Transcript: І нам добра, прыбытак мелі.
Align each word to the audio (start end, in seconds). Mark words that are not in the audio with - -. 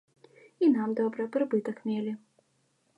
І 0.67 0.69
нам 0.77 0.89
добра, 1.01 1.29
прыбытак 1.37 1.77
мелі. 1.91 2.19